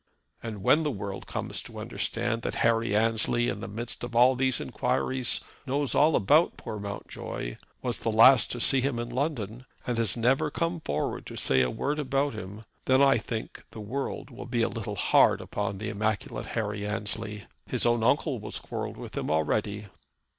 [0.41, 4.35] "And when the world comes to understand that Harry Annesley, in the midst of all
[4.35, 9.63] these inquiries, knows all about poor Mountjoy, was the last to see him in London,
[9.85, 13.79] and has never come forward to say a word about him, then I think the
[13.79, 17.45] world will be a little hard upon the immaculate Harry Annesley.
[17.67, 19.85] His own uncle has quarrelled with him already."